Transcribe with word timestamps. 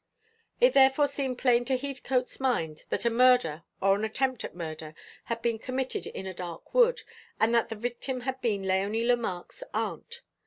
It 0.59 0.73
therefore 0.73 1.05
seemed 1.05 1.37
plain 1.37 1.63
to 1.65 1.77
Heathcote's 1.77 2.39
mind 2.39 2.85
that 2.89 3.05
a 3.05 3.09
murder, 3.11 3.65
or 3.79 3.93
an 3.95 4.03
attempt 4.03 4.43
at 4.43 4.55
murder, 4.55 4.95
had 5.25 5.43
been 5.43 5.59
committed 5.59 6.07
in 6.07 6.25
a 6.25 6.33
dark 6.33 6.73
wood, 6.73 7.01
and 7.39 7.53
that 7.53 7.69
the 7.69 7.75
victim 7.75 8.21
had 8.21 8.41
been 8.41 8.63
Léonie 8.63 9.05
Lemarque's 9.05 9.63
aunt. 9.75 10.21